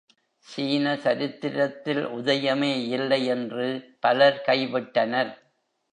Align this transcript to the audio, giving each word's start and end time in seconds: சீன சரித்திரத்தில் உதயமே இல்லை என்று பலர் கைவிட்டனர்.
சீன 0.47 0.95
சரித்திரத்தில் 0.95 2.01
உதயமே 2.07 2.71
இல்லை 2.87 3.21
என்று 3.25 3.67
பலர் 3.99 4.41
கைவிட்டனர். 4.47 5.31